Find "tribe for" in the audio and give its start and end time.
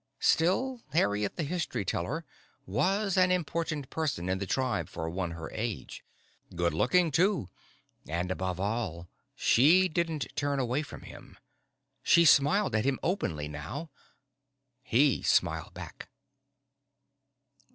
4.47-5.07